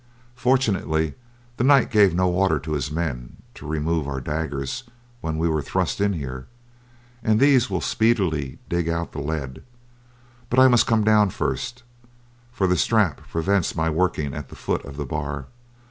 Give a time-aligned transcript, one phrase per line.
[0.33, 1.13] Fortunately
[1.57, 4.83] the knight gave no orders to his men to remove our daggers
[5.19, 6.47] when we were thrust in here,
[7.21, 9.61] and these will speedily dig out the lead;
[10.49, 11.83] but I must come down first,
[12.51, 15.45] for the strap prevents my working at the foot of the bar.